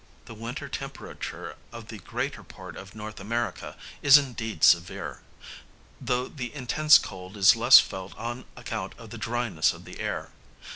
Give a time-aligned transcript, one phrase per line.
[0.25, 3.13] The winter temperature of the greater part of N.
[3.19, 5.21] America is indeed severe,
[6.01, 10.31] though the intense cold is less felt on account of the dryness of the air.